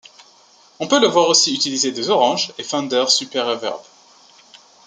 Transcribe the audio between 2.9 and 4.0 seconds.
Super Reverb.